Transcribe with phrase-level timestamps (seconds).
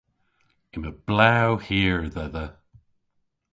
[0.75, 2.45] Yma blew hir dhedha.